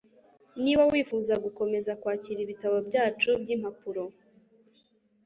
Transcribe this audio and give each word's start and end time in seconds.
Niba 0.63 0.83
wifuza 0.91 1.33
gukomeza 1.45 1.91
kwakira 2.01 2.39
ibitabo 2.45 2.77
byacu 2.87 3.29
byimpapuro 3.41 4.03